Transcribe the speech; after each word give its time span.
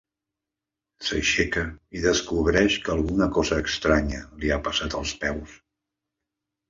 S'aixeca 1.09 1.65
i 1.99 2.01
descobreix 2.07 2.79
que 2.87 2.93
alguna 2.95 3.27
cosa 3.37 3.61
estranya 3.73 4.23
li 4.43 4.51
ha 4.51 4.59
passat 4.69 4.97
als 5.01 5.15
peus. 5.27 5.55